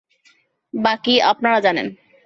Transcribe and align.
বাকি, 0.73 1.21
আপনারা 1.21 1.59
জানেন। 1.59 1.87